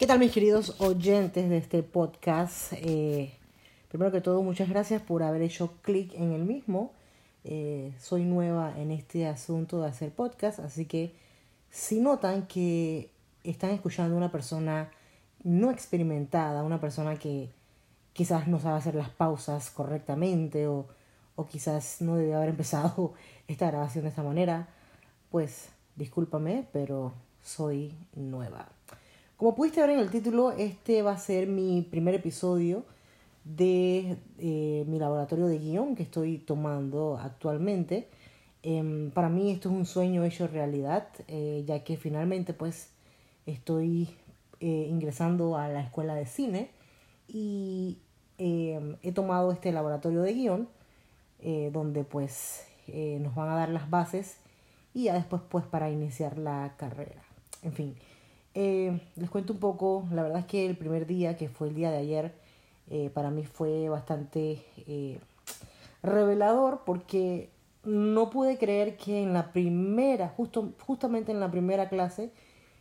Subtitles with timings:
[0.00, 2.72] ¿Qué tal mis queridos oyentes de este podcast?
[2.72, 3.34] Eh,
[3.90, 6.94] primero que todo, muchas gracias por haber hecho clic en el mismo.
[7.44, 11.12] Eh, soy nueva en este asunto de hacer podcast, así que
[11.68, 13.10] si notan que
[13.44, 14.90] están escuchando a una persona
[15.44, 17.50] no experimentada, una persona que
[18.14, 20.86] quizás no sabe hacer las pausas correctamente o,
[21.36, 23.12] o quizás no debe haber empezado
[23.48, 24.66] esta grabación de esta manera,
[25.30, 27.12] pues discúlpame, pero
[27.44, 28.79] soy nueva.
[29.40, 32.84] Como pudiste ver en el título, este va a ser mi primer episodio
[33.44, 38.06] de eh, mi laboratorio de guion que estoy tomando actualmente.
[38.62, 42.90] Em, para mí esto es un sueño hecho realidad, eh, ya que finalmente pues
[43.46, 44.10] estoy
[44.60, 46.70] eh, ingresando a la escuela de cine
[47.26, 47.96] y
[48.36, 50.68] em, he tomado este laboratorio de guion
[51.72, 54.36] donde pues nos van a dar las bases
[54.92, 57.22] y ya después pues para iniciar la carrera.
[57.62, 57.96] En fin,
[59.16, 61.90] les cuento un poco, la verdad es que el primer día, que fue el día
[61.90, 62.34] de ayer,
[62.90, 65.20] eh, para mí fue bastante eh,
[66.02, 67.50] revelador porque
[67.84, 72.32] no pude creer que en la primera, justo, justamente en la primera clase,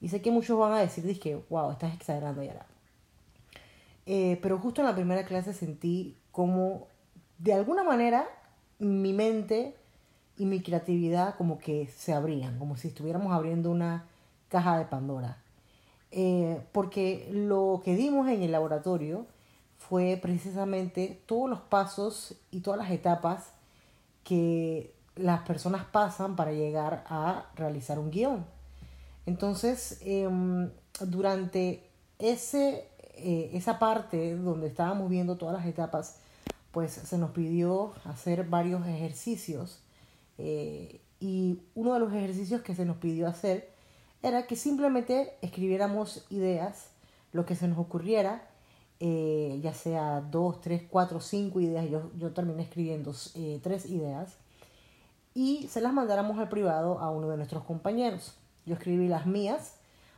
[0.00, 2.66] y sé que muchos van a decir, dije, wow, estás exagerando ya.
[4.06, 6.86] Eh, pero justo en la primera clase sentí como,
[7.38, 8.26] de alguna manera,
[8.78, 9.76] mi mente
[10.36, 14.06] y mi creatividad como que se abrían, como si estuviéramos abriendo una
[14.48, 15.36] caja de Pandora.
[16.72, 19.26] Porque lo que dimos en el laboratorio
[19.78, 23.52] fue precisamente todos los pasos y todas las etapas
[24.24, 28.44] que las personas pasan para llegar a realizar un guion.
[29.26, 36.16] Entonces, em, durante ese, eh, esa parte donde estábamos viendo todas las etapas,
[36.72, 39.80] pues se nos pidió hacer varios ejercicios.
[40.38, 43.70] Eh, y uno de los ejercicios que se nos pidió hacer
[44.22, 46.90] era que simplemente escribiéramos ideas,
[47.32, 48.48] lo que se nos ocurriera,
[48.98, 54.36] eh, ya sea dos, tres, cuatro, cinco ideas, yo, yo terminé escribiendo eh, tres ideas,
[55.34, 58.34] y se las mandáramos al privado a uno de nuestros compañeros.
[58.66, 59.76] Yo escribí las mías,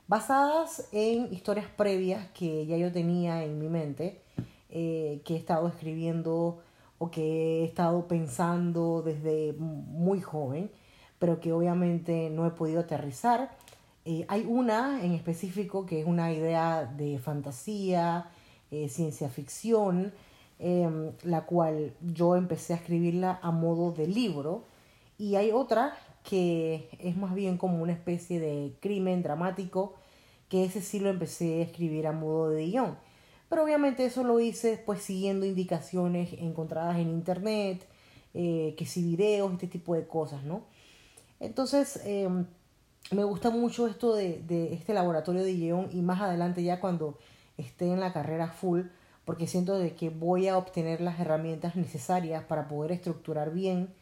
[0.09, 4.21] basadas en historias previas que ya yo tenía en mi mente,
[4.71, 6.61] eh, que he estado escribiendo
[6.99, 10.71] o que he estado pensando desde muy joven,
[11.19, 13.57] pero que obviamente no he podido aterrizar.
[14.29, 18.31] Hay una en específico que es una idea de fantasía,
[18.71, 20.13] eh, ciencia ficción,
[20.59, 24.65] em, la cual yo empecé a escribirla a modo de libro,
[25.19, 29.95] y hay otra que es más bien como una especie de crimen dramático,
[30.49, 32.97] que ese sí lo empecé a escribir a modo de guion.
[33.49, 37.87] Pero obviamente eso lo hice pues siguiendo indicaciones encontradas en internet,
[38.35, 40.63] eh, que si videos, este tipo de cosas, ¿no?
[41.41, 42.47] Entonces, em,
[43.11, 47.19] me gusta mucho esto de, de, este laboratorio de guion y más adelante ya cuando
[47.59, 48.83] esté en la carrera full,
[49.25, 53.93] porque siento de que voy a obtener las herramientas necesarias para poder estructurar bien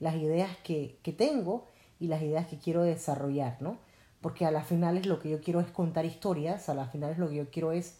[0.00, 1.66] las ideas que, que tengo
[1.98, 3.78] y las ideas que quiero desarrollar, ¿no?
[4.20, 7.28] Porque a las finales lo que yo quiero es contar historias, a las finales lo
[7.28, 7.98] que yo quiero es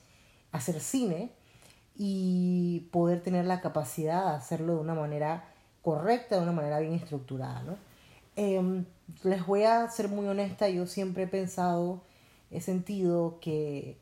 [0.53, 1.33] hacer cine
[1.97, 5.45] y poder tener la capacidad de hacerlo de una manera
[5.83, 7.77] correcta, de una manera bien estructurada, ¿no?
[8.37, 8.85] Em,
[9.25, 12.03] les voy a ser muy honesta, yo siempre he pensado,
[12.51, 13.99] he sentido que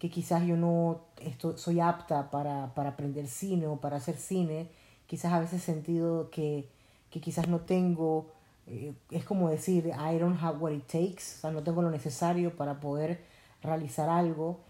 [0.00, 4.70] que quizás yo no estoy, soy apta para, para aprender cine o para hacer cine.
[5.06, 6.70] Quizás a veces he sentido que,
[7.10, 8.32] que quizás no tengo,
[8.66, 11.90] eh, es como decir, I don't have what it takes, o sea, no tengo lo
[11.90, 13.22] necesario para poder
[13.62, 14.60] realizar algo.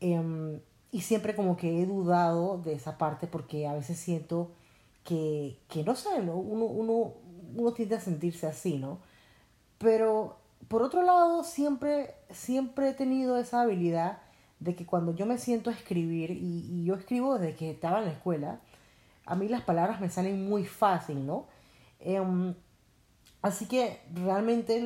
[0.00, 0.60] Em,
[0.92, 4.52] y siempre como que he dudado de esa parte porque a veces siento
[5.04, 6.36] que, que no sé, ¿no?
[6.36, 7.14] Uno, uno,
[7.56, 9.00] uno tiende a sentirse así, ¿no?
[9.78, 10.36] Pero
[10.68, 14.18] por otro lado, siempre, siempre he tenido esa habilidad
[14.60, 18.06] de que cuando yo me siento a escribir, y, yo escribo desde que estaba en
[18.06, 18.60] la escuela,
[19.26, 21.46] a mí las palabras me salen muy fácil, ¿no?
[22.00, 22.54] Em,
[23.42, 24.76] así que realmente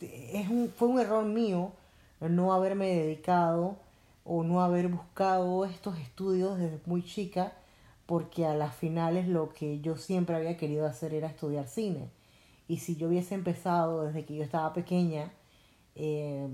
[0.00, 1.72] es un, fue un error mío
[2.20, 3.76] no haberme dedicado
[4.24, 7.52] o no haber buscado estos estudios desde muy chica,
[8.06, 12.10] porque a las finales lo que yo siempre había querido hacer era estudiar cine.
[12.68, 15.32] Y si yo hubiese empezado desde que yo estaba pequeña,
[15.94, 16.48] eh,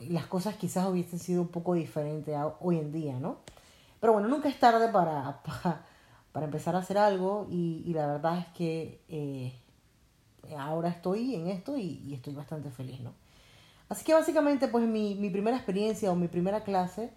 [0.00, 3.38] las cosas quizás hubiesen sido un poco diferentes hoy en día, ¿no?
[4.00, 5.42] Pero bueno, nunca es tarde para,
[6.32, 9.52] para, empezar a hacer algo y, la verdad es que eh,
[10.56, 13.12] ahora estoy en esto y, estoy bastante feliz, ¿no?
[13.88, 17.10] Así que básicamente pues mi, mi primera experiencia o mi primera clase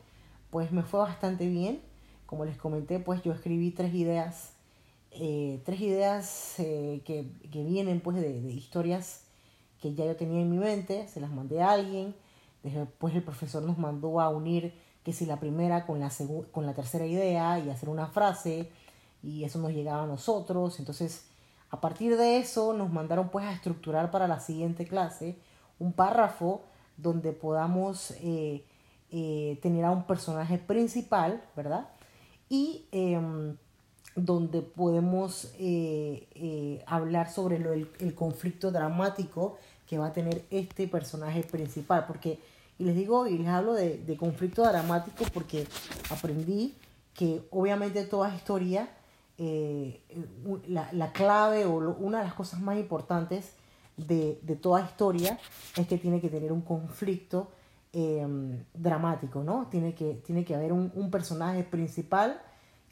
[0.49, 1.81] pues me fue bastante bien.
[2.25, 4.52] Como les comenté pues yo escribí tres ideas,
[5.15, 9.25] eh, tres ideas eh, que, que, vienen pues de, de historias
[9.81, 12.15] que ya yo tenía en mi mente, se las mandé a alguien
[12.63, 14.73] Después el profesor nos mandó a unir
[15.03, 16.09] que si la primera con la,
[16.51, 18.71] con la tercera idea y hacer una frase
[19.21, 20.79] y eso nos llegaba a nosotros.
[20.79, 21.25] Entonces,
[21.69, 25.37] a partir de eso nos mandaron pues a estructurar para la siguiente clase
[25.77, 26.61] un párrafo
[26.95, 28.63] donde podamos eh,
[29.61, 31.89] tener a un personaje principal, ¿verdad?
[32.47, 33.57] Y em,
[34.15, 39.57] donde podemos eh, hablar sobre el conflicto dramático
[39.87, 42.39] que va a tener este personaje principal, porque
[42.79, 45.67] y les digo y les hablo de, de conflicto dramático porque
[46.09, 46.75] aprendí
[47.13, 48.89] que obviamente toda historia,
[49.37, 50.01] eh,
[50.67, 53.53] la, la, clave o una de las cosas más importantes
[53.97, 55.39] de, de, toda historia
[55.75, 57.51] es que tiene que tener un conflicto
[57.93, 59.67] em, dramático, ¿no?
[59.69, 62.41] Tiene que, tiene que haber un, un, personaje principal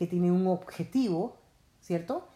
[0.01, 1.37] que tiene un objetivo,
[1.79, 2.27] ¿cierto?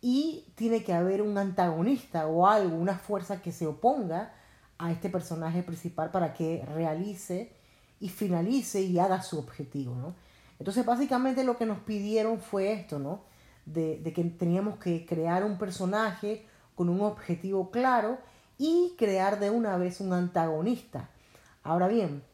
[0.00, 4.34] Y tiene que haber un antagonista o algo, una fuerza que se oponga
[4.76, 7.52] a este personaje principal para que realice
[8.00, 10.16] y finalice y haga su objetivo, ¿no?
[10.58, 13.22] Entonces básicamente lo que nos pidieron fue esto, ¿no?
[13.66, 16.44] De, de, que teníamos que crear un personaje
[16.74, 18.18] con un objetivo claro
[18.58, 21.08] y crear de una vez un antagonista.
[21.62, 22.24] Ahora bien,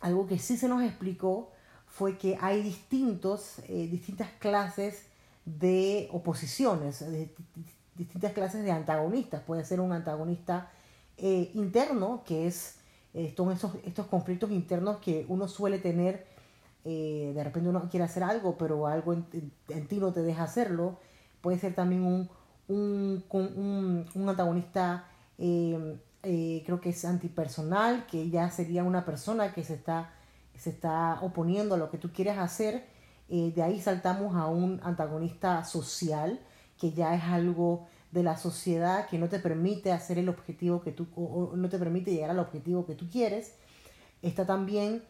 [0.00, 1.52] algo que sí se nos explicó
[1.96, 5.06] fue que hay distintos, eh, distintas clases
[5.46, 7.02] de oposiciones,
[7.94, 9.42] distintas clases de antagonistas.
[9.42, 10.70] Puede ser un antagonista
[11.16, 12.80] eh, interno, que es
[13.14, 16.26] eh, estos, estos conflictos internos que uno suele tener,
[16.84, 20.98] de repente uno quiere hacer algo, pero algo en, ti no te deja hacerlo.
[21.40, 22.28] Puede ser también un,
[22.68, 25.08] un, un antagonista,
[25.38, 30.12] creo que es antipersonal, que ya sería una persona que se está,
[30.58, 32.86] se está oponiendo a lo que tú quieres hacer.
[33.28, 36.40] de ahí saltamos a un antagonista social,
[36.78, 40.92] que ya es algo de la sociedad que no te permite hacer el objetivo que
[40.92, 41.06] tú,
[41.54, 43.54] no te permite llegar al objetivo que tú quieres.
[44.22, 45.02] Está también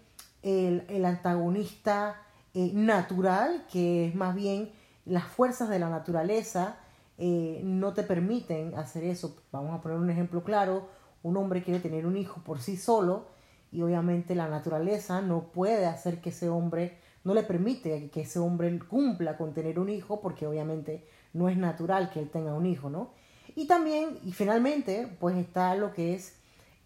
[0.42, 2.16] el, el antagonista
[2.58, 4.70] eh, natural, que es más bien
[5.04, 6.78] las fuerzas de la naturaleza
[7.18, 9.36] eh, no te permiten hacer eso.
[9.52, 10.88] Vamos a poner un ejemplo claro.
[11.22, 13.26] Un hombre quiere tener un hijo por sí solo
[13.72, 18.38] y obviamente la naturaleza no puede hacer que ese hombre, no le permite que ese
[18.38, 22.66] hombre cumpla con tener un hijo porque obviamente no es natural que él tenga un
[22.66, 23.10] hijo, ¿no?
[23.54, 26.36] Y también, y finalmente, pues está lo que es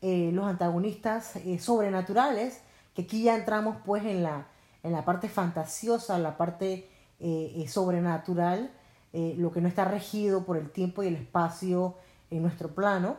[0.02, 2.62] eh, los antagonistas eh, sobrenaturales,
[2.94, 4.46] que aquí ya entramos pues en la,
[4.82, 6.88] en la parte fantasiosa, la parte
[7.20, 8.72] eh, sobrenatural,
[9.12, 11.96] lo que no está regido por el tiempo y el espacio
[12.30, 13.16] en nuestro plano,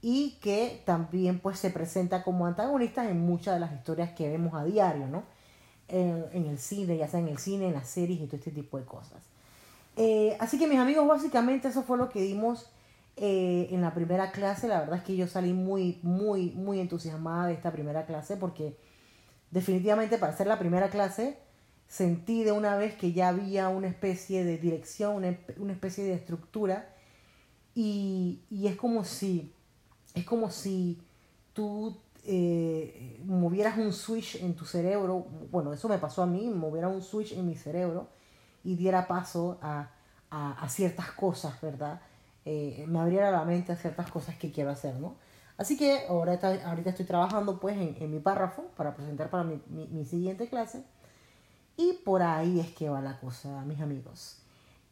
[0.00, 4.54] y que también pues se presenta como antagonistas en muchas de las historias que vemos
[4.54, 5.24] a diario, ¿no?
[5.90, 8.78] en el cine, ya sea en el cine, en las series y todo este tipo
[8.78, 9.22] de cosas.
[10.00, 12.70] Eh, así que mis amigos, básicamente eso fue lo que dimos
[13.16, 14.68] eh, en la primera clase.
[14.68, 18.76] La verdad es que yo salí muy, muy, muy entusiasmada de esta primera clase porque
[19.50, 21.36] definitivamente para hacer la primera clase
[21.88, 26.94] sentí de una vez que ya había una especie de dirección, una, especie de estructura
[27.74, 29.52] y, es como si,
[30.18, 31.00] es como si
[31.52, 36.88] tú eh, movieras un switch en tu cerebro, bueno, eso me pasó a mí, moviera
[36.88, 38.08] un switch en mi cerebro
[38.64, 39.90] y diera paso a,
[40.30, 42.00] a, ciertas cosas, ¿verdad?
[42.44, 45.16] Eh, me abriera la mente a ciertas cosas que quiero hacer, ¿no?
[45.56, 49.60] Así que ahora ahorita estoy trabajando pues en, en, mi párrafo para presentar para mi,
[49.68, 50.84] mi, siguiente clase
[51.76, 54.38] y por ahí es que va la cosa, mis amigos.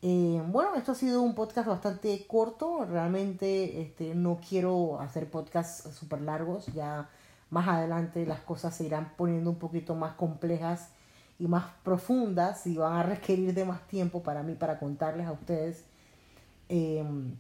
[0.09, 5.93] Eh, bueno, esto ha sido un podcast bastante corto, realmente este, no quiero hacer podcasts
[5.97, 7.11] súper largos, ya
[7.51, 10.91] más adelante las cosas se irán poniendo un poquito más complejas
[11.41, 15.33] y más profundas y van a requerir de más tiempo para mí para contarles a
[15.33, 15.85] ustedes
[16.69, 17.35] em,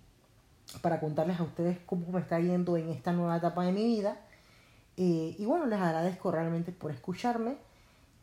[0.82, 4.20] para contarles a ustedes cómo me está yendo en esta nueva etapa de mi vida.
[4.96, 7.58] Eh, y bueno les agradezco realmente por escucharme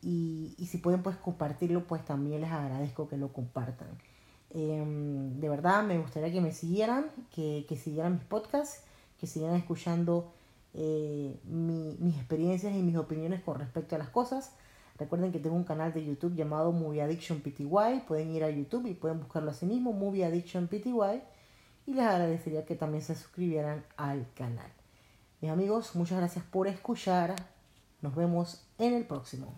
[0.02, 3.88] y, y, si pueden pues compartirlo pues también les agradezco que lo compartan
[4.54, 8.82] em, de verdad me gustaría que me siguieran que, que siguieran mis podcasts
[9.20, 10.32] que siguieran escuchando
[10.72, 14.52] eh, mi, mis experiencias y mis opiniones con respecto a las cosas
[14.98, 18.04] Recuerden que tengo un canal de YouTube llamado Movie Addiction PTY.
[18.06, 21.22] Pueden ir a YouTube y pueden buscarlo así mismo, Movie Addiction PTY.
[21.86, 24.70] Y les agradecería que también se suscribieran al canal.
[25.40, 27.34] Mis amigos, muchas gracias por escuchar.
[28.02, 29.54] Nos vemos en el próximo.